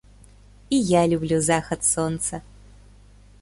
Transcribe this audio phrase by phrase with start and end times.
[0.69, 2.41] І я люблю захад сонца.